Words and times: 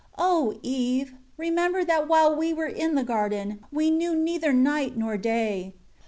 9 0.17 0.25
O 0.27 0.59
Eve! 0.63 1.13
Remember 1.37 1.83
that 1.85 2.07
while 2.07 2.35
we 2.35 2.53
were 2.55 2.65
in 2.65 2.95
the 2.95 3.03
garden, 3.03 3.59
we 3.71 3.91
knew 3.91 4.15
neither 4.15 4.51
night 4.51 4.97
nor 4.97 5.15
day. 5.15 5.75